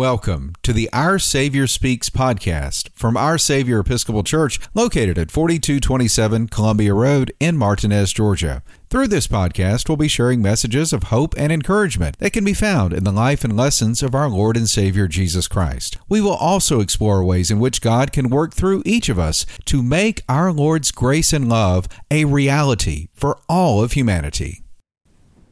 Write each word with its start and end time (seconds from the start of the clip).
Welcome 0.00 0.54
to 0.62 0.72
the 0.72 0.88
Our 0.94 1.18
Savior 1.18 1.66
Speaks 1.66 2.08
podcast 2.08 2.88
from 2.94 3.18
Our 3.18 3.36
Savior 3.36 3.80
Episcopal 3.80 4.22
Church, 4.22 4.58
located 4.72 5.18
at 5.18 5.30
4227 5.30 6.48
Columbia 6.48 6.94
Road 6.94 7.34
in 7.38 7.58
Martinez, 7.58 8.10
Georgia. 8.10 8.62
Through 8.88 9.08
this 9.08 9.26
podcast, 9.26 9.90
we'll 9.90 9.98
be 9.98 10.08
sharing 10.08 10.40
messages 10.40 10.94
of 10.94 11.02
hope 11.02 11.34
and 11.36 11.52
encouragement 11.52 12.16
that 12.18 12.32
can 12.32 12.44
be 12.44 12.54
found 12.54 12.94
in 12.94 13.04
the 13.04 13.12
life 13.12 13.44
and 13.44 13.54
lessons 13.54 14.02
of 14.02 14.14
our 14.14 14.30
Lord 14.30 14.56
and 14.56 14.70
Savior 14.70 15.06
Jesus 15.06 15.46
Christ. 15.46 15.98
We 16.08 16.22
will 16.22 16.30
also 16.30 16.80
explore 16.80 17.22
ways 17.22 17.50
in 17.50 17.60
which 17.60 17.82
God 17.82 18.10
can 18.10 18.30
work 18.30 18.54
through 18.54 18.82
each 18.86 19.10
of 19.10 19.18
us 19.18 19.44
to 19.66 19.82
make 19.82 20.24
our 20.30 20.50
Lord's 20.50 20.92
grace 20.92 21.34
and 21.34 21.46
love 21.46 21.88
a 22.10 22.24
reality 22.24 23.08
for 23.12 23.38
all 23.50 23.82
of 23.82 23.92
humanity. 23.92 24.64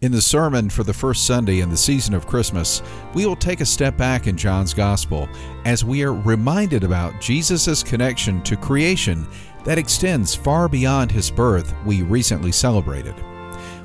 In 0.00 0.12
the 0.12 0.22
sermon 0.22 0.70
for 0.70 0.84
the 0.84 0.94
first 0.94 1.26
Sunday 1.26 1.58
in 1.58 1.70
the 1.70 1.76
season 1.76 2.14
of 2.14 2.24
Christmas, 2.24 2.82
we 3.14 3.26
will 3.26 3.34
take 3.34 3.60
a 3.60 3.66
step 3.66 3.96
back 3.96 4.28
in 4.28 4.36
John's 4.36 4.72
Gospel 4.72 5.28
as 5.64 5.84
we 5.84 6.04
are 6.04 6.14
reminded 6.14 6.84
about 6.84 7.20
Jesus' 7.20 7.82
connection 7.82 8.40
to 8.42 8.56
creation 8.56 9.26
that 9.64 9.76
extends 9.76 10.37
far 10.37 10.68
beyond 10.68 11.10
his 11.10 11.32
birth 11.32 11.74
we 11.84 12.02
recently 12.02 12.52
celebrated. 12.52 13.16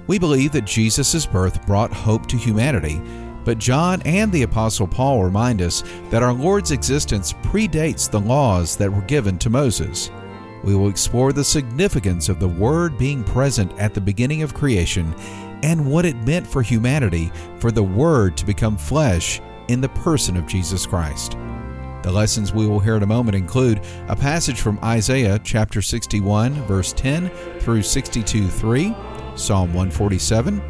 We 0.05 0.19
believe 0.19 0.51
that 0.51 0.65
Jesus' 0.65 1.25
birth 1.25 1.65
brought 1.65 1.91
hope 1.91 2.27
to 2.27 2.37
humanity, 2.37 3.01
but 3.43 3.57
John 3.57 3.99
and 4.03 4.31
the 4.31 4.43
Apostle 4.43 4.87
Paul 4.87 5.23
remind 5.23 5.63
us 5.63 5.83
that 6.11 6.21
our 6.21 6.33
Lord's 6.33 6.69
existence 6.69 7.33
predates 7.41 8.07
the 8.07 8.19
laws 8.19 8.77
that 8.77 8.93
were 8.93 9.01
given 9.01 9.39
to 9.39 9.49
Moses. 9.49 10.11
We 10.63 10.75
will 10.75 10.89
explore 10.89 11.33
the 11.33 11.43
significance 11.43 12.29
of 12.29 12.39
the 12.39 12.47
Word 12.47 12.97
being 12.99 13.23
present 13.23 13.77
at 13.79 13.93
the 13.93 13.99
beginning 13.99 14.43
of 14.43 14.53
creation 14.53 15.13
and 15.63 15.89
what 15.89 16.05
it 16.05 16.15
meant 16.17 16.45
for 16.45 16.61
humanity 16.61 17.31
for 17.57 17.71
the 17.71 17.81
Word 17.81 18.37
to 18.37 18.45
become 18.45 18.77
flesh 18.77 19.41
in 19.69 19.81
the 19.81 19.89
person 19.89 20.37
of 20.37 20.45
Jesus 20.45 20.85
Christ. 20.85 21.37
The 22.03 22.11
lessons 22.11 22.53
we 22.53 22.67
will 22.67 22.81
hear 22.81 22.97
in 22.97 23.03
a 23.03 23.07
moment 23.07 23.35
include 23.35 23.79
a 24.09 24.15
passage 24.15 24.59
from 24.59 24.77
Isaiah 24.83 25.39
chapter 25.41 25.81
61, 25.81 26.53
verse 26.65 26.91
10 26.91 27.29
through 27.61 27.81
62 27.81 28.49
3, 28.49 28.93
Psalm 29.35 29.73
147, 29.73 30.61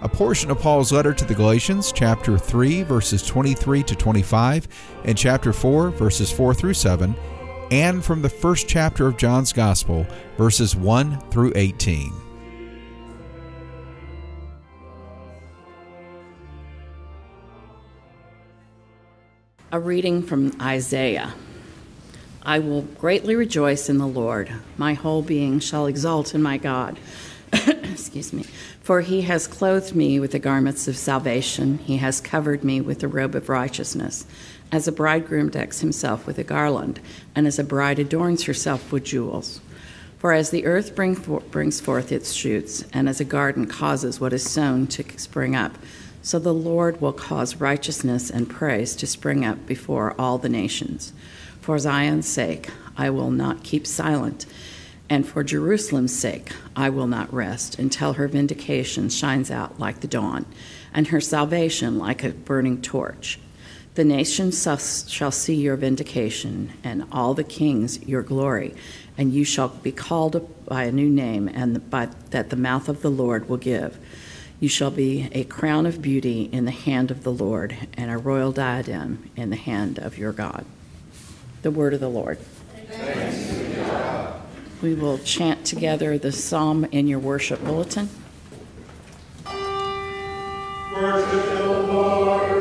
a 0.00 0.08
portion 0.08 0.50
of 0.50 0.58
Paul's 0.58 0.90
letter 0.90 1.12
to 1.12 1.24
the 1.26 1.34
Galatians, 1.34 1.92
chapter 1.92 2.38
3, 2.38 2.82
verses 2.84 3.22
23 3.22 3.82
to 3.82 3.94
25, 3.94 4.68
and 5.04 5.18
chapter 5.18 5.52
4, 5.52 5.90
verses 5.90 6.32
4 6.32 6.54
through 6.54 6.72
7, 6.72 7.14
and 7.70 8.02
from 8.02 8.22
the 8.22 8.28
first 8.30 8.66
chapter 8.66 9.06
of 9.06 9.18
John's 9.18 9.52
Gospel, 9.52 10.06
verses 10.38 10.74
1 10.74 11.20
through 11.30 11.52
18. 11.56 12.29
A 19.72 19.78
reading 19.78 20.24
from 20.24 20.50
Isaiah. 20.60 21.32
I 22.42 22.58
will 22.58 22.82
greatly 22.82 23.36
rejoice 23.36 23.88
in 23.88 23.98
the 23.98 24.06
Lord. 24.06 24.50
My 24.76 24.94
whole 24.94 25.22
being 25.22 25.60
shall 25.60 25.86
exult 25.86 26.34
in 26.34 26.42
my 26.42 26.56
God. 26.56 26.98
Excuse 27.52 28.32
me. 28.32 28.46
For 28.82 29.00
he 29.02 29.22
has 29.22 29.46
clothed 29.46 29.94
me 29.94 30.18
with 30.18 30.32
the 30.32 30.40
garments 30.40 30.88
of 30.88 30.96
salvation, 30.96 31.78
he 31.78 31.98
has 31.98 32.20
covered 32.20 32.64
me 32.64 32.80
with 32.80 32.98
the 32.98 33.06
robe 33.06 33.36
of 33.36 33.48
righteousness. 33.48 34.26
As 34.72 34.88
a 34.88 34.92
bridegroom 34.92 35.50
decks 35.50 35.78
himself 35.78 36.26
with 36.26 36.38
a 36.40 36.44
garland, 36.44 36.98
and 37.36 37.46
as 37.46 37.60
a 37.60 37.64
bride 37.64 38.00
adorns 38.00 38.46
herself 38.46 38.90
with 38.90 39.04
jewels. 39.04 39.60
For 40.18 40.32
as 40.32 40.50
the 40.50 40.66
earth 40.66 40.96
bring 40.96 41.14
for, 41.14 41.42
brings 41.42 41.80
forth 41.80 42.10
its 42.10 42.32
shoots, 42.32 42.84
and 42.92 43.08
as 43.08 43.20
a 43.20 43.24
garden 43.24 43.68
causes 43.68 44.18
what 44.18 44.32
is 44.32 44.42
sown 44.42 44.88
to 44.88 45.04
spring 45.16 45.54
up, 45.54 45.78
so 46.22 46.38
the 46.38 46.54
Lord 46.54 47.00
will 47.00 47.12
cause 47.12 47.56
righteousness 47.56 48.30
and 48.30 48.48
praise 48.48 48.94
to 48.96 49.06
spring 49.06 49.44
up 49.44 49.66
before 49.66 50.14
all 50.18 50.38
the 50.38 50.48
nations. 50.48 51.12
For 51.60 51.78
Zion's 51.78 52.28
sake, 52.28 52.70
I 52.96 53.10
will 53.10 53.30
not 53.30 53.64
keep 53.64 53.86
silent, 53.86 54.46
and 55.08 55.26
for 55.26 55.42
Jerusalem's 55.42 56.16
sake, 56.16 56.52
I 56.76 56.90
will 56.90 57.06
not 57.06 57.32
rest 57.32 57.78
until 57.78 58.14
her 58.14 58.28
vindication 58.28 59.08
shines 59.08 59.50
out 59.50 59.78
like 59.78 60.00
the 60.00 60.08
dawn, 60.08 60.46
and 60.94 61.08
her 61.08 61.20
salvation 61.20 61.98
like 61.98 62.22
a 62.22 62.30
burning 62.30 62.80
torch. 62.82 63.38
The 63.94 64.04
nations 64.04 64.62
shall 64.62 65.32
see 65.32 65.54
your 65.54 65.76
vindication, 65.76 66.72
and 66.84 67.06
all 67.10 67.34
the 67.34 67.44
kings 67.44 68.00
your 68.06 68.22
glory, 68.22 68.74
and 69.18 69.32
you 69.32 69.44
shall 69.44 69.68
be 69.68 69.92
called 69.92 70.48
by 70.64 70.84
a 70.84 70.92
new 70.92 71.10
name, 71.10 71.48
and 71.48 71.90
by, 71.90 72.06
that 72.30 72.50
the 72.50 72.56
mouth 72.56 72.88
of 72.88 73.02
the 73.02 73.10
Lord 73.10 73.48
will 73.48 73.56
give. 73.56 73.98
You 74.60 74.68
shall 74.68 74.90
be 74.90 75.30
a 75.32 75.44
crown 75.44 75.86
of 75.86 76.02
beauty 76.02 76.42
in 76.52 76.66
the 76.66 76.70
hand 76.70 77.10
of 77.10 77.22
the 77.22 77.32
Lord, 77.32 77.74
and 77.94 78.10
a 78.10 78.18
royal 78.18 78.52
diadem 78.52 79.30
in 79.34 79.48
the 79.48 79.56
hand 79.56 79.98
of 79.98 80.18
your 80.18 80.32
God. 80.32 80.66
The 81.62 81.70
word 81.70 81.94
of 81.94 82.00
the 82.00 82.10
Lord. 82.10 82.38
We 84.82 84.94
will 84.94 85.16
chant 85.18 85.64
together 85.64 86.18
the 86.18 86.30
psalm 86.30 86.84
in 86.92 87.06
your 87.06 87.18
worship 87.18 87.64
bulletin. 87.64 88.10
Worship 90.94 91.58
the 91.58 91.66
Lord, 91.66 92.59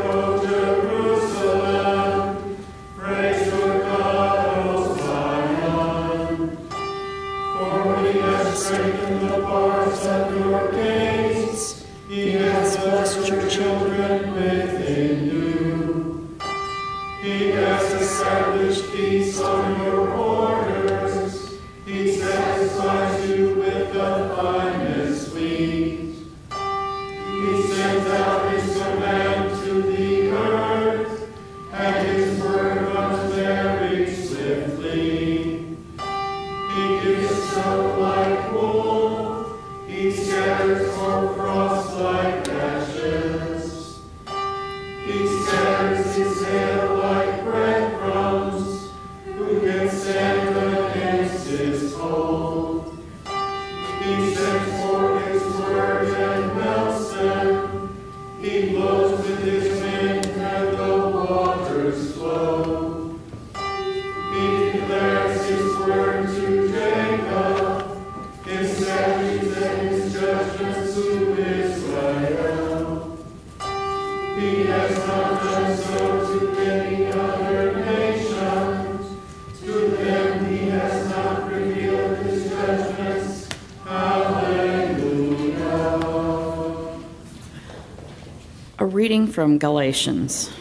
reading 89.00 89.28
from 89.28 89.58
Galatians. 89.58 90.52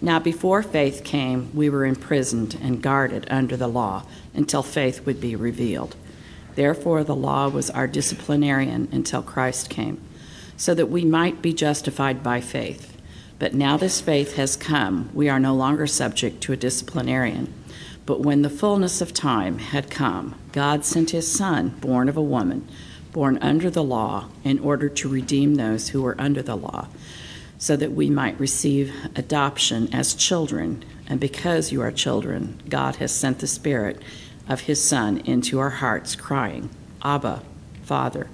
Now, 0.00 0.18
before 0.18 0.62
faith 0.62 1.04
came, 1.04 1.54
we 1.54 1.70
were 1.70 1.84
imprisoned 1.84 2.58
and 2.60 2.82
guarded 2.82 3.26
under 3.30 3.56
the 3.56 3.68
law 3.68 4.04
until 4.34 4.62
faith 4.62 5.06
would 5.06 5.20
be 5.20 5.36
revealed. 5.36 5.94
Therefore, 6.56 7.04
the 7.04 7.14
law 7.14 7.48
was 7.48 7.70
our 7.70 7.86
disciplinarian 7.86 8.88
until 8.90 9.22
Christ 9.22 9.70
came, 9.70 10.00
so 10.56 10.74
that 10.74 10.90
we 10.90 11.04
might 11.04 11.40
be 11.40 11.54
justified 11.54 12.22
by 12.22 12.40
faith. 12.40 12.96
But 13.38 13.54
now 13.54 13.76
this 13.76 14.00
faith 14.00 14.34
has 14.36 14.56
come, 14.56 15.10
we 15.14 15.28
are 15.28 15.38
no 15.38 15.54
longer 15.54 15.86
subject 15.86 16.40
to 16.42 16.52
a 16.52 16.56
disciplinarian. 16.56 17.52
But 18.06 18.22
when 18.22 18.42
the 18.42 18.50
fullness 18.50 19.00
of 19.00 19.12
time 19.12 19.58
had 19.58 19.90
come, 19.90 20.34
God 20.52 20.84
sent 20.84 21.10
his 21.10 21.30
Son, 21.30 21.68
born 21.80 22.08
of 22.08 22.16
a 22.16 22.22
woman, 22.22 22.66
born 23.12 23.38
under 23.38 23.70
the 23.70 23.84
law, 23.84 24.30
in 24.42 24.58
order 24.58 24.88
to 24.88 25.08
redeem 25.08 25.54
those 25.54 25.90
who 25.90 26.02
were 26.02 26.20
under 26.20 26.42
the 26.42 26.56
law 26.56 26.88
so 27.58 27.76
that 27.76 27.92
we 27.92 28.10
might 28.10 28.38
receive 28.38 28.94
adoption 29.14 29.92
as 29.92 30.14
children. 30.14 30.84
And 31.08 31.18
because 31.20 31.72
you 31.72 31.80
are 31.82 31.92
children, 31.92 32.60
God 32.68 32.96
has 32.96 33.12
sent 33.12 33.38
the 33.38 33.46
Spirit 33.46 34.00
of 34.48 34.60
His 34.60 34.82
Son 34.82 35.18
into 35.18 35.58
our 35.58 35.70
hearts, 35.70 36.14
crying, 36.14 36.70
Abba, 37.02 37.42
Father. 37.82 38.28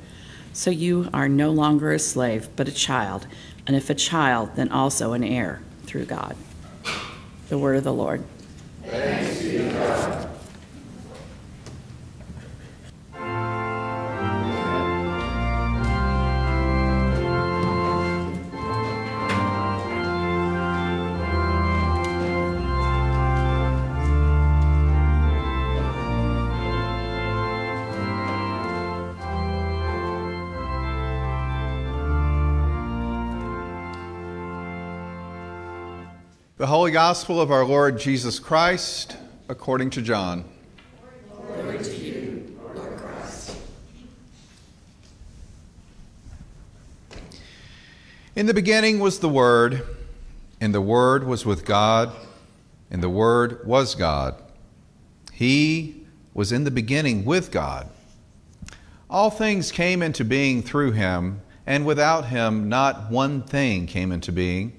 So 0.53 0.70
you 0.70 1.09
are 1.12 1.29
no 1.29 1.50
longer 1.50 1.93
a 1.93 1.99
slave, 1.99 2.49
but 2.56 2.69
a 2.69 2.73
child, 2.73 3.26
and 3.67 3.76
if 3.76 3.88
a 3.88 3.94
child, 3.94 4.50
then 4.56 4.70
also 4.70 5.12
an 5.12 5.25
heir 5.25 5.61
through 5.85 6.06
God. 6.06 6.37
The 7.49 7.59
word 7.59 7.76
of 7.76 7.85
the 7.85 7.93
Lord. 7.93 8.25
Thanks 8.85 9.43
be 9.43 9.59
to 9.59 9.70
God. 9.70 10.31
Gospel 36.93 37.41
of 37.41 37.50
our 37.50 37.65
Lord 37.65 37.99
Jesus 37.99 38.39
Christ 38.39 39.17
according 39.49 39.89
to 39.91 40.03
John. 40.03 40.44
Glory 41.35 41.79
to 41.79 41.97
you, 41.97 42.61
Lord 42.75 42.99
Christ. 42.99 43.56
In 48.37 48.44
the 48.44 48.53
beginning 48.53 49.00
was 49.00 49.21
the 49.21 49.29
Word, 49.31 49.87
and 50.61 50.75
the 50.75 50.83
Word 50.83 51.27
was 51.27 51.47
with 51.47 51.65
God, 51.65 52.12
and 52.91 53.03
the 53.03 53.09
Word 53.09 53.67
was 53.67 53.95
God. 53.95 54.35
He 55.33 56.05
was 56.35 56.53
in 56.53 56.65
the 56.65 56.71
beginning 56.71 57.25
with 57.25 57.50
God. 57.50 57.88
All 59.09 59.31
things 59.31 59.73
came 59.73 60.03
into 60.03 60.27
being 60.27 60.62
through 60.62 60.93
him, 60.93 61.41
and 61.67 61.87
without 61.87 62.27
him 62.27 62.69
not 62.69 63.11
one 63.11 63.41
thing 63.41 63.87
came 63.87 64.12
into 64.12 64.31
being. 64.31 64.79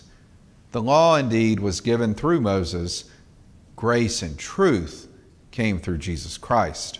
The 0.71 0.81
law 0.81 1.17
indeed 1.17 1.59
was 1.59 1.81
given 1.81 2.15
through 2.15 2.41
Moses, 2.41 3.05
grace 3.75 4.21
and 4.21 4.37
truth 4.37 5.07
came 5.51 5.79
through 5.79 5.97
Jesus 5.97 6.37
Christ. 6.37 6.99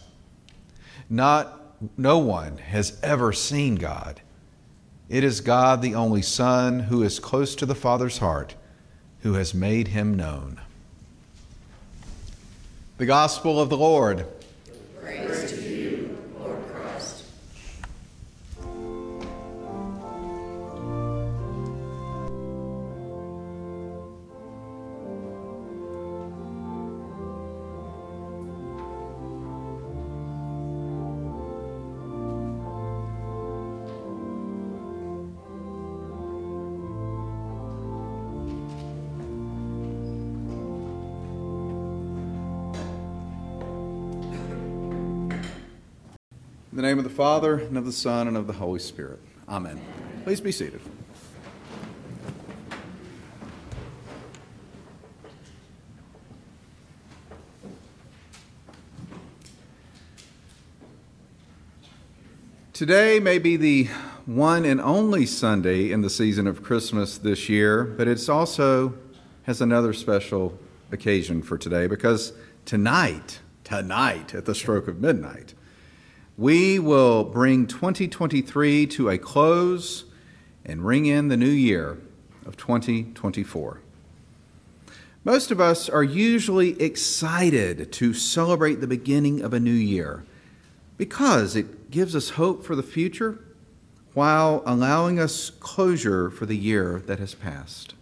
Not 1.09 1.57
no 1.97 2.17
one 2.17 2.57
has 2.57 2.99
ever 3.01 3.31
seen 3.33 3.75
God. 3.75 4.21
It 5.09 5.23
is 5.23 5.41
God, 5.41 5.81
the 5.81 5.95
only 5.95 6.21
Son, 6.21 6.81
who 6.81 7.03
is 7.03 7.19
close 7.19 7.55
to 7.55 7.65
the 7.65 7.75
Father's 7.75 8.19
heart, 8.19 8.55
who 9.21 9.33
has 9.33 9.53
made 9.53 9.89
him 9.89 10.15
known. 10.15 10.59
The 12.97 13.05
Gospel 13.05 13.59
of 13.59 13.69
the 13.69 13.77
Lord. 13.77 14.25
The 46.81 46.87
name 46.87 46.97
of 46.97 47.03
the 47.03 47.11
Father, 47.11 47.59
and 47.59 47.77
of 47.77 47.85
the 47.85 47.91
Son, 47.91 48.27
and 48.27 48.35
of 48.35 48.47
the 48.47 48.53
Holy 48.53 48.79
Spirit. 48.79 49.19
Amen. 49.47 49.79
Please 50.23 50.41
be 50.41 50.51
seated. 50.51 50.81
Today 62.73 63.19
may 63.19 63.37
be 63.37 63.57
the 63.57 63.83
one 64.25 64.65
and 64.65 64.81
only 64.81 65.27
Sunday 65.27 65.91
in 65.91 66.01
the 66.01 66.09
season 66.09 66.47
of 66.47 66.63
Christmas 66.63 67.19
this 67.19 67.47
year, 67.47 67.83
but 67.83 68.07
it's 68.07 68.27
also 68.27 68.95
has 69.43 69.61
another 69.61 69.93
special 69.93 70.57
occasion 70.91 71.43
for 71.43 71.59
today 71.59 71.85
because 71.85 72.33
tonight, 72.65 73.37
tonight 73.63 74.33
at 74.33 74.45
the 74.45 74.55
stroke 74.55 74.87
of 74.87 74.99
midnight, 74.99 75.53
we 76.37 76.79
will 76.79 77.23
bring 77.23 77.67
2023 77.67 78.87
to 78.87 79.09
a 79.09 79.17
close 79.17 80.05
and 80.65 80.85
ring 80.85 81.05
in 81.05 81.27
the 81.27 81.37
new 81.37 81.45
year 81.45 81.97
of 82.45 82.57
2024. 82.57 83.81
Most 85.23 85.51
of 85.51 85.61
us 85.61 85.87
are 85.87 86.03
usually 86.03 86.81
excited 86.81 87.91
to 87.91 88.13
celebrate 88.13 88.75
the 88.81 88.87
beginning 88.87 89.41
of 89.41 89.53
a 89.53 89.59
new 89.59 89.71
year 89.71 90.23
because 90.97 91.55
it 91.55 91.91
gives 91.91 92.15
us 92.15 92.31
hope 92.31 92.65
for 92.65 92.75
the 92.75 92.83
future 92.83 93.39
while 94.13 94.63
allowing 94.65 95.19
us 95.19 95.49
closure 95.49 96.29
for 96.29 96.45
the 96.45 96.57
year 96.57 97.01
that 97.05 97.19
has 97.19 97.35
passed. 97.35 97.93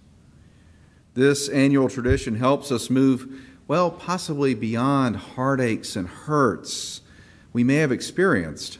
This 1.14 1.50
annual 1.50 1.90
tradition 1.90 2.36
helps 2.36 2.72
us 2.72 2.90
move, 2.90 3.28
well, 3.68 3.92
possibly 3.92 4.54
beyond 4.54 5.18
heartaches 5.18 5.96
and 5.96 6.08
hurts 6.08 7.02
we 7.54 7.64
may 7.64 7.76
have 7.76 7.92
experienced 7.92 8.80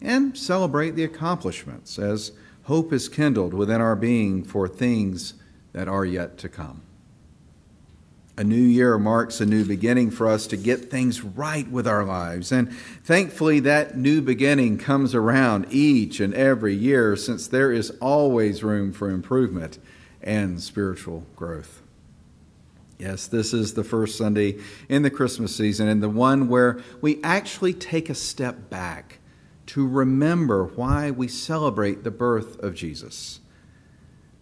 and 0.00 0.36
celebrate 0.36 0.92
the 0.92 1.04
accomplishments 1.04 1.98
as 1.98 2.32
hope 2.64 2.92
is 2.92 3.08
kindled 3.08 3.54
within 3.54 3.80
our 3.80 3.96
being 3.96 4.44
for 4.44 4.68
things 4.68 5.34
that 5.72 5.88
are 5.88 6.04
yet 6.04 6.38
to 6.38 6.48
come. 6.48 6.82
A 8.36 8.44
new 8.44 8.56
year 8.56 8.98
marks 8.98 9.40
a 9.40 9.46
new 9.46 9.64
beginning 9.64 10.10
for 10.10 10.26
us 10.26 10.46
to 10.48 10.56
get 10.56 10.90
things 10.90 11.22
right 11.22 11.68
with 11.68 11.86
our 11.86 12.02
lives. 12.02 12.50
And 12.50 12.72
thankfully, 13.04 13.60
that 13.60 13.98
new 13.98 14.22
beginning 14.22 14.78
comes 14.78 15.14
around 15.14 15.66
each 15.70 16.18
and 16.18 16.32
every 16.32 16.74
year 16.74 17.14
since 17.14 17.46
there 17.46 17.70
is 17.70 17.90
always 18.00 18.64
room 18.64 18.90
for 18.92 19.10
improvement 19.10 19.78
and 20.22 20.62
spiritual 20.62 21.26
growth. 21.36 21.81
Yes, 23.02 23.26
this 23.26 23.52
is 23.52 23.74
the 23.74 23.82
first 23.82 24.16
Sunday 24.16 24.60
in 24.88 25.02
the 25.02 25.10
Christmas 25.10 25.56
season 25.56 25.88
and 25.88 26.00
the 26.00 26.08
one 26.08 26.46
where 26.46 26.80
we 27.00 27.20
actually 27.24 27.74
take 27.74 28.08
a 28.08 28.14
step 28.14 28.70
back 28.70 29.18
to 29.66 29.84
remember 29.84 30.66
why 30.66 31.10
we 31.10 31.26
celebrate 31.26 32.04
the 32.04 32.12
birth 32.12 32.62
of 32.62 32.76
Jesus. 32.76 33.40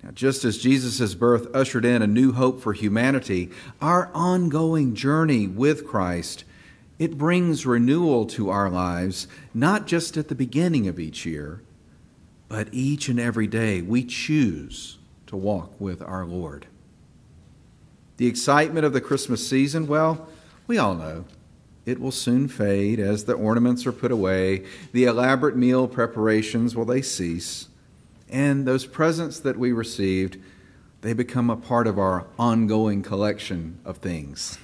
Now, 0.03 0.11
just 0.11 0.45
as 0.45 0.59
Jesus' 0.59 1.15
birth 1.15 1.49
ushered 1.55 1.87
in 1.87 2.03
a 2.03 2.07
new 2.07 2.33
hope 2.33 2.61
for 2.61 2.75
humanity, 2.75 3.51
our 3.81 4.11
ongoing 4.13 4.95
journey 4.95 5.47
with 5.47 5.87
Christ 5.87 6.45
It 6.99 7.17
brings 7.17 7.65
renewal 7.65 8.27
to 8.27 8.51
our 8.51 8.69
lives, 8.69 9.27
not 9.55 9.87
just 9.87 10.19
at 10.19 10.29
the 10.29 10.35
beginning 10.35 10.87
of 10.87 11.01
each 11.01 11.25
year, 11.25 11.63
but 12.51 12.69
each 12.73 13.09
and 13.09 13.19
every 13.19 13.47
day 13.47 13.81
we 13.81 14.05
choose 14.05 14.99
to 15.29 15.35
walk 15.35 15.81
with 15.81 16.03
our 16.03 16.27
Lord. 16.27 16.67
The 18.21 18.27
excitement 18.27 18.85
of 18.85 18.93
the 18.93 19.01
Christmas 19.01 19.49
season, 19.49 19.87
well, 19.87 20.29
we 20.67 20.77
all 20.77 20.95
know. 20.95 21.25
It 21.87 21.99
will 21.99 22.13
soon 22.13 22.49
fade 22.49 23.01
as 23.01 23.25
the 23.25 23.33
ornaments 23.33 23.87
are 23.87 23.93
put 23.93 24.13
away, 24.13 24.67
the 24.93 25.05
elaborate 25.05 25.57
meal 25.57 25.89
preparations, 25.89 26.77
well, 26.77 26.85
they 26.85 27.01
cease, 27.01 27.69
and 28.29 28.67
those 28.67 28.85
presents 28.85 29.41
that 29.41 29.59
we 29.59 29.73
received, 29.73 30.37
they 31.01 31.15
become 31.15 31.49
a 31.49 31.57
part 31.57 31.87
of 31.87 31.99
our 31.99 32.27
ongoing 32.39 33.01
collection 33.01 33.81
of 33.87 33.97
things. 33.97 34.59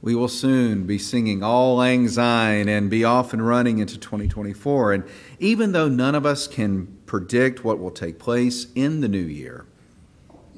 We 0.00 0.14
will 0.14 0.28
soon 0.28 0.86
be 0.86 0.98
singing 0.98 1.42
Auld 1.42 1.78
Lang 1.78 2.06
Syne 2.06 2.68
and 2.68 2.88
be 2.88 3.02
off 3.02 3.32
and 3.32 3.44
running 3.44 3.80
into 3.80 3.98
2024. 3.98 4.92
And 4.92 5.04
even 5.40 5.72
though 5.72 5.88
none 5.88 6.14
of 6.14 6.24
us 6.24 6.46
can 6.46 6.96
predict 7.06 7.64
what 7.64 7.80
will 7.80 7.90
take 7.90 8.20
place 8.20 8.68
in 8.76 9.00
the 9.00 9.08
new 9.08 9.18
year, 9.18 9.66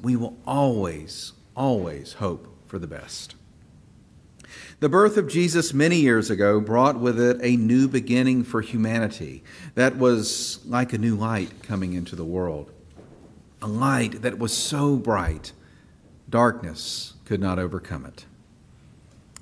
we 0.01 0.15
will 0.15 0.37
always, 0.45 1.33
always 1.55 2.13
hope 2.13 2.47
for 2.67 2.79
the 2.79 2.87
best. 2.87 3.35
The 4.79 4.89
birth 4.89 5.15
of 5.17 5.27
Jesus 5.27 5.73
many 5.73 5.97
years 5.97 6.29
ago 6.29 6.59
brought 6.59 6.99
with 6.99 7.19
it 7.19 7.37
a 7.41 7.55
new 7.55 7.87
beginning 7.87 8.43
for 8.43 8.61
humanity 8.61 9.43
that 9.75 9.97
was 9.97 10.59
like 10.65 10.91
a 10.91 10.97
new 10.97 11.15
light 11.15 11.61
coming 11.61 11.93
into 11.93 12.15
the 12.15 12.25
world. 12.25 12.71
A 13.61 13.67
light 13.67 14.23
that 14.23 14.39
was 14.39 14.51
so 14.51 14.95
bright, 14.95 15.51
darkness 16.29 17.13
could 17.25 17.39
not 17.39 17.59
overcome 17.59 18.05
it. 18.05 18.25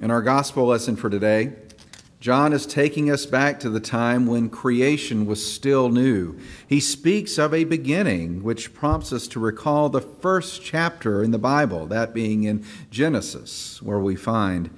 In 0.02 0.12
our 0.12 0.22
gospel 0.22 0.66
lesson 0.66 0.96
for 0.96 1.10
today, 1.10 1.54
John 2.20 2.52
is 2.52 2.66
taking 2.66 3.10
us 3.10 3.26
back 3.26 3.60
to 3.62 3.70
the 3.70 3.80
time 3.80 4.26
when 4.26 4.50
creation 4.50 5.26
was 5.26 5.54
still 5.54 5.90
new. 5.90 6.38
He 6.68 6.82
speaks 6.82 7.38
of 7.38 7.54
a 7.54 7.64
beginning, 7.64 8.44
which 8.44 8.74
prompts 8.74 9.14
us 9.14 9.28
to 9.30 9.40
recall 9.40 9.88
the 9.88 10.02
first 10.02 10.62
chapter 10.62 11.24
in 11.24 11.32
the 11.32 11.38
Bible, 11.38 11.86
that 11.88 12.14
being 12.14 12.44
in 12.44 12.66
Genesis, 12.92 13.82
where 13.82 14.00
we 14.00 14.16
find, 14.18 14.70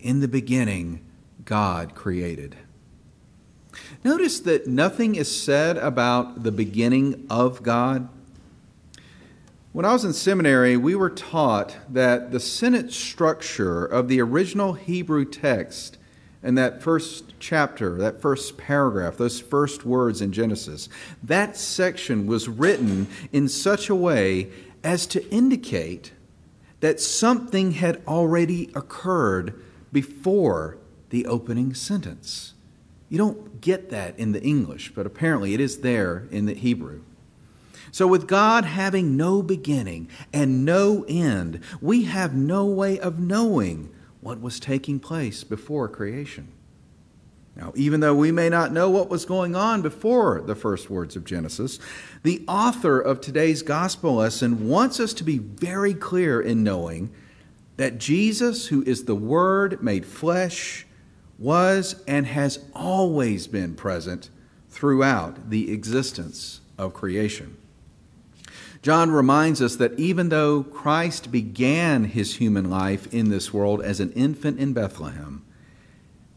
In 0.00 0.20
the 0.20 0.28
beginning, 0.28 1.00
God 1.46 1.94
created. 1.94 2.56
Notice 4.04 4.40
that 4.40 4.66
nothing 4.66 5.14
is 5.14 5.34
said 5.34 5.78
about 5.78 6.42
the 6.42 6.52
beginning 6.52 7.26
of 7.30 7.62
God 7.62 8.08
when 9.72 9.86
I 9.86 9.94
was 9.94 10.04
in 10.04 10.12
seminary, 10.12 10.76
we 10.76 10.94
were 10.94 11.08
taught 11.08 11.74
that 11.88 12.30
the 12.30 12.40
sentence 12.40 12.94
structure 12.94 13.86
of 13.86 14.06
the 14.06 14.20
original 14.20 14.74
Hebrew 14.74 15.24
text 15.24 15.96
and 16.42 16.58
that 16.58 16.82
first 16.82 17.34
chapter, 17.38 17.96
that 17.98 18.20
first 18.20 18.56
paragraph, 18.56 19.16
those 19.16 19.40
first 19.40 19.84
words 19.84 20.20
in 20.20 20.32
Genesis, 20.32 20.88
that 21.22 21.56
section 21.56 22.26
was 22.26 22.48
written 22.48 23.06
in 23.32 23.48
such 23.48 23.88
a 23.88 23.94
way 23.94 24.50
as 24.82 25.06
to 25.06 25.28
indicate 25.30 26.12
that 26.80 27.00
something 27.00 27.72
had 27.72 28.02
already 28.08 28.70
occurred 28.74 29.54
before 29.92 30.78
the 31.10 31.26
opening 31.26 31.74
sentence. 31.74 32.54
You 33.08 33.18
don't 33.18 33.60
get 33.60 33.90
that 33.90 34.18
in 34.18 34.32
the 34.32 34.42
English, 34.42 34.92
but 34.94 35.06
apparently 35.06 35.54
it 35.54 35.60
is 35.60 35.78
there 35.78 36.26
in 36.30 36.46
the 36.46 36.54
Hebrew. 36.54 37.02
So, 37.92 38.06
with 38.06 38.26
God 38.26 38.64
having 38.64 39.18
no 39.18 39.42
beginning 39.42 40.08
and 40.32 40.64
no 40.64 41.04
end, 41.06 41.60
we 41.82 42.04
have 42.04 42.34
no 42.34 42.64
way 42.64 42.98
of 42.98 43.18
knowing 43.18 43.90
what 44.22 44.40
was 44.40 44.58
taking 44.58 44.98
place 44.98 45.44
before 45.44 45.88
creation. 45.88 46.48
Now, 47.54 47.72
even 47.74 48.00
though 48.00 48.14
we 48.14 48.32
may 48.32 48.48
not 48.48 48.72
know 48.72 48.88
what 48.88 49.10
was 49.10 49.26
going 49.26 49.54
on 49.54 49.82
before 49.82 50.40
the 50.40 50.54
first 50.54 50.88
words 50.88 51.16
of 51.16 51.24
Genesis, 51.24 51.78
the 52.22 52.42
author 52.48 52.98
of 52.98 53.20
today's 53.20 53.62
gospel 53.62 54.14
lesson 54.14 54.68
wants 54.68 54.98
us 54.98 55.12
to 55.14 55.24
be 55.24 55.36
very 55.36 55.92
clear 55.92 56.40
in 56.40 56.62
knowing 56.62 57.12
that 57.76 57.98
Jesus, 57.98 58.68
who 58.68 58.82
is 58.84 59.04
the 59.04 59.14
Word 59.14 59.82
made 59.82 60.06
flesh, 60.06 60.86
was 61.38 62.02
and 62.06 62.26
has 62.26 62.64
always 62.74 63.46
been 63.48 63.74
present 63.74 64.30
throughout 64.70 65.50
the 65.50 65.72
existence 65.72 66.60
of 66.78 66.94
creation. 66.94 67.56
John 68.82 69.12
reminds 69.12 69.62
us 69.62 69.76
that 69.76 69.98
even 69.98 70.28
though 70.28 70.64
Christ 70.64 71.30
began 71.30 72.04
his 72.04 72.36
human 72.36 72.68
life 72.68 73.12
in 73.14 73.30
this 73.30 73.52
world 73.52 73.80
as 73.80 74.00
an 74.00 74.10
infant 74.12 74.58
in 74.58 74.72
Bethlehem, 74.72 75.44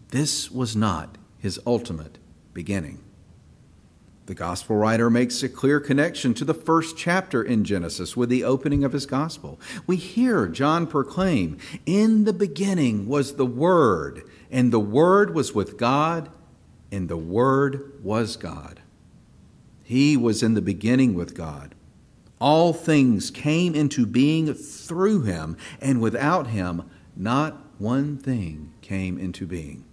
this 0.10 0.52
was 0.52 0.76
not 0.76 1.18
his 1.40 1.60
ultimate 1.66 2.20
beginning. 2.54 3.04
The 4.28 4.36
gospel 4.36 4.76
writer 4.76 5.10
makes 5.10 5.42
a 5.42 5.50
clear 5.50 5.80
connection 5.80 6.36
to 6.36 6.46
the 6.46 6.54
first 6.54 6.96
chapter 6.98 7.44
in 7.44 7.64
Genesis 7.64 8.16
with 8.16 8.30
the 8.30 8.44
opening 8.44 8.84
of 8.84 8.94
his 8.94 9.08
gospel. 9.08 9.60
We 9.88 9.98
hear 9.98 10.48
John 10.48 10.86
proclaim, 10.86 11.58
In 11.86 12.26
the 12.26 12.34
beginning 12.34 13.08
was 13.08 13.36
the 13.36 13.46
Word, 13.46 14.24
and 14.52 14.72
the 14.72 14.80
Word 14.80 15.34
was 15.34 15.54
with 15.54 15.78
God, 15.78 16.30
and 16.92 17.10
the 17.10 17.18
Word 17.18 18.00
was 18.04 18.36
God. 18.36 18.82
He 19.84 20.16
was 20.16 20.42
in 20.42 20.56
the 20.56 20.62
beginning 20.62 21.14
with 21.14 21.36
God. 21.36 21.76
All 22.40 22.74
things 22.74 23.32
came 23.32 23.76
into 23.76 24.06
being 24.06 24.54
through 24.54 25.22
him, 25.22 25.58
and 25.80 26.02
without 26.02 26.48
him, 26.48 26.90
not 27.16 27.62
one 27.78 28.18
thing 28.18 28.74
came 28.82 29.18
into 29.18 29.46
being. 29.46 29.86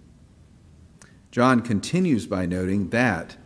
John 1.31 1.61
continues 1.61 2.27
by 2.27 2.45
noting 2.45 2.89
that 2.89 3.37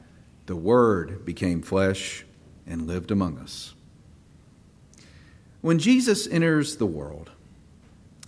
the 0.47 0.55
Word 0.55 1.23
became 1.25 1.61
flesh 1.61 2.25
and 2.65 2.87
lived 2.87 3.11
among 3.11 3.37
us. 3.37 3.75
When 5.61 5.79
Jesus 5.79 6.27
enters 6.27 6.77
the 6.77 6.85
world, 6.85 7.31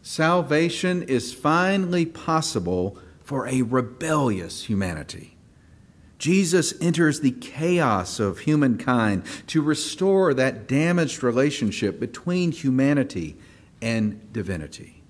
salvation 0.01 1.03
is 1.03 1.33
finally 1.33 2.05
possible 2.05 2.97
for 3.23 3.47
a 3.47 3.61
rebellious 3.61 4.63
humanity. 4.63 5.35
Jesus 6.19 6.73
enters 6.81 7.21
the 7.21 7.31
chaos 7.31 8.19
of 8.19 8.39
humankind 8.39 9.23
to 9.47 9.61
restore 9.61 10.33
that 10.33 10.67
damaged 10.67 11.23
relationship 11.23 11.99
between 11.99 12.51
humanity 12.51 13.37
and 13.81 14.31
divinity. 14.33 15.01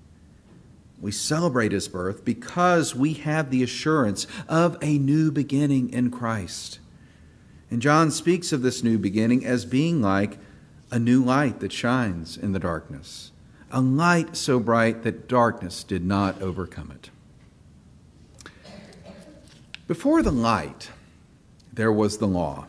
We 1.02 1.12
celebrate 1.12 1.72
his 1.72 1.88
birth 1.88 2.24
because 2.24 2.94
we 2.94 3.14
have 3.14 3.50
the 3.50 3.64
assurance 3.64 4.28
of 4.48 4.78
a 4.82 5.00
new 5.00 5.32
beginning 5.32 5.92
in 5.92 6.12
Christ. 6.12 6.80
And 7.72 7.82
John 7.82 8.12
speaks 8.12 8.52
of 8.52 8.62
this 8.62 8.84
new 8.84 9.00
beginning 9.00 9.46
as 9.46 9.66
being 9.66 10.02
like 10.02 10.38
a 10.92 11.00
new 11.00 11.24
light 11.24 11.60
that 11.62 11.72
shines 11.72 12.38
in 12.38 12.52
the 12.52 12.60
darkness, 12.60 13.32
a 13.72 13.82
light 13.82 14.36
so 14.36 14.60
bright 14.60 15.04
that 15.04 15.28
darkness 15.28 15.84
did 15.84 16.04
not 16.04 16.42
overcome 16.42 16.92
it. 16.92 17.10
Before 19.88 20.22
the 20.22 20.32
light, 20.32 20.92
there 21.80 21.94
was 21.94 22.18
the 22.18 22.28
law. 22.28 22.68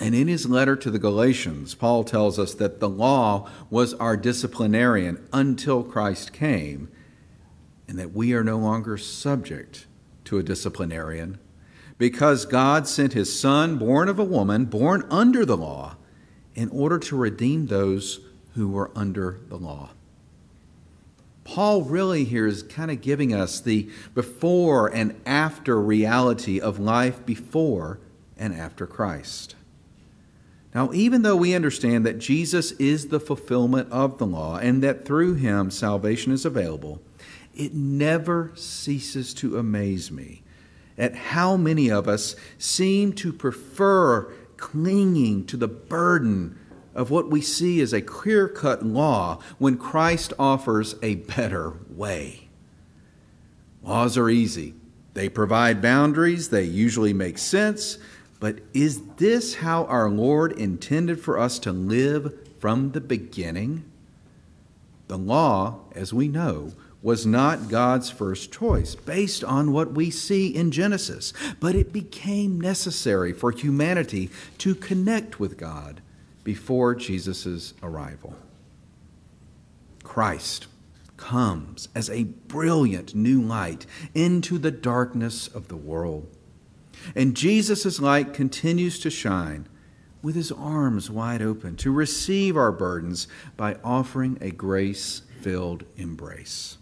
And 0.00 0.12
in 0.12 0.26
his 0.26 0.48
letter 0.48 0.74
to 0.74 0.90
the 0.90 0.98
Galatians, 0.98 1.76
Paul 1.76 2.02
tells 2.02 2.40
us 2.40 2.54
that 2.54 2.80
the 2.80 2.88
law 2.88 3.48
was 3.70 3.94
our 3.94 4.16
disciplinarian 4.16 5.24
until 5.32 5.84
Christ 5.84 6.32
came, 6.32 6.88
and 7.86 7.96
that 8.00 8.12
we 8.12 8.34
are 8.34 8.42
no 8.42 8.58
longer 8.58 8.98
subject 8.98 9.86
to 10.24 10.38
a 10.38 10.42
disciplinarian 10.42 11.38
because 11.98 12.46
God 12.46 12.88
sent 12.88 13.12
his 13.12 13.38
Son, 13.38 13.78
born 13.78 14.08
of 14.08 14.18
a 14.18 14.24
woman, 14.24 14.64
born 14.64 15.06
under 15.08 15.44
the 15.46 15.56
law, 15.56 15.94
in 16.56 16.68
order 16.70 16.98
to 16.98 17.16
redeem 17.16 17.68
those 17.68 18.18
who 18.54 18.66
were 18.68 18.90
under 18.96 19.38
the 19.48 19.56
law. 19.56 19.90
Paul 21.44 21.82
really 21.82 22.24
here 22.24 22.48
is 22.48 22.64
kind 22.64 22.90
of 22.90 23.00
giving 23.00 23.32
us 23.32 23.60
the 23.60 23.88
before 24.14 24.92
and 24.92 25.14
after 25.24 25.80
reality 25.80 26.60
of 26.60 26.80
life 26.80 27.24
before 27.24 28.00
and 28.36 28.54
after 28.54 28.86
Christ. 28.86 29.54
Now, 30.74 30.92
even 30.92 31.22
though 31.22 31.36
we 31.36 31.54
understand 31.54 32.04
that 32.04 32.18
Jesus 32.18 32.72
is 32.72 33.08
the 33.08 33.20
fulfillment 33.20 33.90
of 33.90 34.18
the 34.18 34.26
law 34.26 34.58
and 34.58 34.82
that 34.82 35.06
through 35.06 35.34
him 35.34 35.70
salvation 35.70 36.32
is 36.32 36.44
available, 36.44 37.00
it 37.54 37.72
never 37.72 38.52
ceases 38.54 39.32
to 39.34 39.56
amaze 39.56 40.10
me 40.10 40.42
at 40.98 41.14
how 41.14 41.56
many 41.56 41.90
of 41.90 42.08
us 42.08 42.36
seem 42.58 43.12
to 43.14 43.32
prefer 43.32 44.30
clinging 44.56 45.46
to 45.46 45.56
the 45.56 45.68
burden 45.68 46.58
of 46.94 47.10
what 47.10 47.30
we 47.30 47.40
see 47.40 47.80
as 47.80 47.92
a 47.92 48.00
clear 48.00 48.48
cut 48.48 48.84
law 48.84 49.38
when 49.58 49.76
Christ 49.76 50.32
offers 50.38 50.94
a 51.02 51.16
better 51.16 51.74
way. 51.90 52.48
Laws 53.82 54.18
are 54.18 54.28
easy, 54.28 54.74
they 55.14 55.28
provide 55.28 55.80
boundaries, 55.80 56.48
they 56.48 56.64
usually 56.64 57.12
make 57.12 57.38
sense, 57.38 57.98
but 58.38 58.58
is 58.74 59.02
this 59.16 59.56
how 59.56 59.84
our 59.84 60.10
Lord 60.10 60.52
intended 60.52 61.20
for 61.20 61.38
us 61.38 61.58
to 61.60 61.72
live 61.72 62.38
from 62.58 62.92
the 62.92 63.00
beginning? 63.00 63.84
The 65.08 65.18
law, 65.18 65.80
as 65.94 66.12
we 66.12 66.28
know, 66.28 66.72
was 67.02 67.24
not 67.24 67.68
God's 67.68 68.10
first 68.10 68.50
choice 68.52 68.94
based 68.94 69.44
on 69.44 69.72
what 69.72 69.92
we 69.92 70.10
see 70.10 70.48
in 70.48 70.70
Genesis, 70.70 71.32
but 71.60 71.74
it 71.74 71.92
became 71.92 72.60
necessary 72.60 73.32
for 73.32 73.52
humanity 73.52 74.30
to 74.58 74.74
connect 74.74 75.38
with 75.38 75.56
God 75.56 76.00
before 76.42 76.94
Jesus' 76.94 77.74
arrival. 77.82 78.34
Christ 80.02 80.66
comes 81.16 81.88
as 81.94 82.10
a 82.10 82.24
brilliant 82.24 83.14
new 83.14 83.40
light 83.40 83.86
into 84.14 84.58
the 84.58 84.70
darkness 84.70 85.48
of 85.48 85.68
the 85.68 85.76
world. 85.76 86.28
And 87.14 87.36
Jesus' 87.36 88.00
light 88.00 88.32
continues 88.34 88.98
to 89.00 89.10
shine 89.10 89.68
with 90.22 90.34
his 90.34 90.50
arms 90.50 91.10
wide 91.10 91.42
open 91.42 91.76
to 91.76 91.92
receive 91.92 92.56
our 92.56 92.72
burdens 92.72 93.28
by 93.56 93.76
offering 93.84 94.38
a 94.40 94.50
grace 94.50 95.22
filled 95.40 95.84
embrace. 95.96 96.78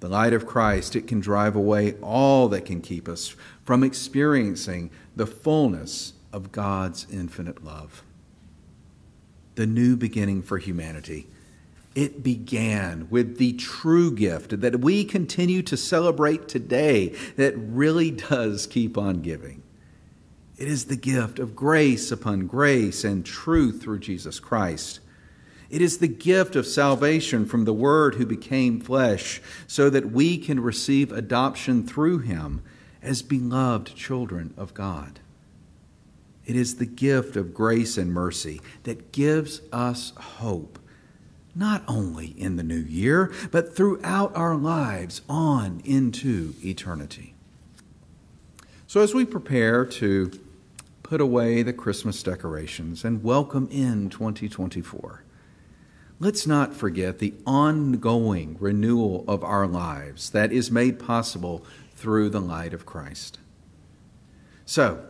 The 0.00 0.08
light 0.08 0.32
of 0.32 0.46
Christ, 0.46 0.96
it 0.96 1.06
can 1.06 1.20
drive 1.20 1.56
away 1.56 1.94
all 2.00 2.48
that 2.48 2.64
can 2.64 2.80
keep 2.80 3.08
us 3.08 3.34
from 3.64 3.82
experiencing 3.84 4.90
the 5.14 5.26
fullness 5.26 6.14
of 6.32 6.52
God's 6.52 7.06
infinite 7.10 7.64
love. 7.64 8.02
The 9.56 9.66
new 9.66 9.96
beginning 9.96 10.42
for 10.42 10.58
humanity. 10.58 11.26
It 11.94 12.22
began 12.22 13.08
with 13.10 13.38
the 13.38 13.54
true 13.54 14.14
gift 14.14 14.60
that 14.60 14.80
we 14.80 15.04
continue 15.04 15.62
to 15.62 15.76
celebrate 15.76 16.48
today 16.48 17.08
that 17.36 17.54
really 17.56 18.10
does 18.12 18.66
keep 18.66 18.96
on 18.96 19.22
giving. 19.22 19.62
It 20.56 20.68
is 20.68 20.84
the 20.84 20.96
gift 20.96 21.38
of 21.38 21.56
grace 21.56 22.12
upon 22.12 22.46
grace 22.46 23.02
and 23.02 23.24
truth 23.24 23.82
through 23.82 24.00
Jesus 24.00 24.38
Christ. 24.38 25.00
It 25.70 25.80
is 25.80 25.98
the 25.98 26.08
gift 26.08 26.56
of 26.56 26.66
salvation 26.66 27.46
from 27.46 27.64
the 27.64 27.72
Word 27.72 28.16
who 28.16 28.26
became 28.26 28.80
flesh, 28.80 29.40
so 29.68 29.88
that 29.88 30.10
we 30.10 30.36
can 30.36 30.58
receive 30.58 31.12
adoption 31.12 31.86
through 31.86 32.18
him 32.18 32.62
as 33.00 33.22
beloved 33.22 33.94
children 33.94 34.52
of 34.56 34.74
God. 34.74 35.20
It 36.44 36.56
is 36.56 36.76
the 36.76 36.86
gift 36.86 37.36
of 37.36 37.54
grace 37.54 37.96
and 37.96 38.12
mercy 38.12 38.60
that 38.82 39.12
gives 39.12 39.62
us 39.72 40.12
hope, 40.16 40.79
not 41.54 41.82
only 41.88 42.28
in 42.28 42.56
the 42.56 42.62
new 42.62 42.80
year, 42.80 43.32
but 43.50 43.74
throughout 43.74 44.34
our 44.36 44.56
lives 44.56 45.22
on 45.28 45.80
into 45.84 46.54
eternity. 46.64 47.34
So, 48.86 49.00
as 49.00 49.14
we 49.14 49.24
prepare 49.24 49.84
to 49.86 50.30
put 51.02 51.20
away 51.20 51.62
the 51.62 51.72
Christmas 51.72 52.22
decorations 52.22 53.04
and 53.04 53.22
welcome 53.22 53.68
in 53.70 54.10
2024, 54.10 55.24
let's 56.18 56.46
not 56.46 56.74
forget 56.74 57.18
the 57.18 57.34
ongoing 57.46 58.56
renewal 58.60 59.24
of 59.26 59.42
our 59.42 59.66
lives 59.66 60.30
that 60.30 60.52
is 60.52 60.70
made 60.70 60.98
possible 60.98 61.64
through 61.94 62.30
the 62.30 62.40
light 62.40 62.72
of 62.72 62.86
Christ. 62.86 63.38
So, 64.64 65.04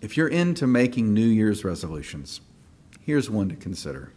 if 0.00 0.16
you're 0.16 0.28
into 0.28 0.66
making 0.66 1.14
New 1.14 1.26
Year's 1.26 1.64
resolutions, 1.64 2.40
here's 3.00 3.30
one 3.30 3.48
to 3.48 3.56
consider. 3.56 4.12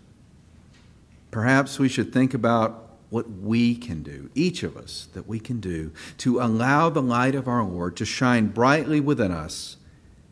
Perhaps 1.32 1.80
we 1.80 1.90
should 1.90 2.12
think 2.12 2.34
about 2.34 2.86
what 3.10 3.30
we 3.30 3.76
can 3.76 4.04
do, 4.04 4.30
each 4.36 4.64
of 4.64 4.78
us, 4.78 5.08
that 5.14 5.28
we 5.28 5.40
can 5.40 5.60
do 5.60 5.92
to 6.18 6.40
allow 6.40 6.90
the 6.90 7.02
light 7.02 7.36
of 7.36 7.48
our 7.48 7.64
Lord 7.64 7.98
to 7.98 8.06
shine 8.06 8.48
brightly 8.48 9.00
within 9.00 9.32
us 9.32 9.78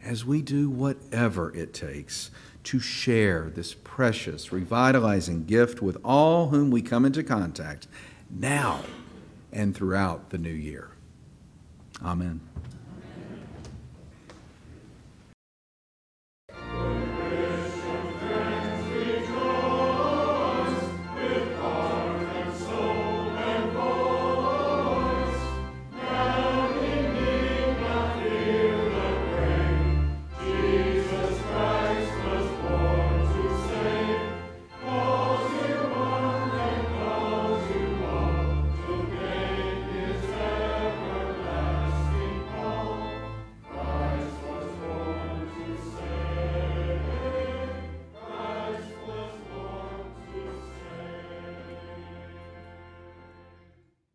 as 0.03 0.23
we 0.23 0.41
do 0.41 0.69
whatever 0.69 1.55
it 1.55 1.73
takes 1.73 2.31
to 2.63 2.79
share 2.79 3.49
this 3.49 3.73
precious, 3.73 4.51
revitalizing 4.51 5.45
gift 5.45 5.81
with 5.81 5.97
all 6.03 6.49
whom 6.49 6.69
we 6.69 6.81
come 6.81 7.05
into 7.05 7.23
contact 7.23 7.87
now 8.29 8.81
and 9.51 9.75
throughout 9.75 10.29
the 10.29 10.37
new 10.37 10.49
year. 10.49 10.89
Amen. 12.03 12.41